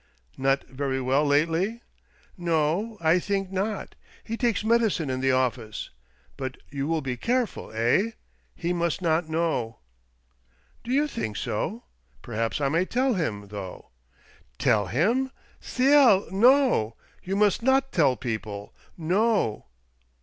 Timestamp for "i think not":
3.01-3.93